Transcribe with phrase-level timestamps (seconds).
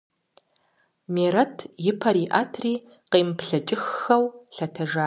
[1.13, 1.57] Мерэт
[1.89, 2.73] и пэр иӀэтри
[3.11, 4.23] къемыплъэкӀыххэу
[4.55, 4.99] лъэтэжащ.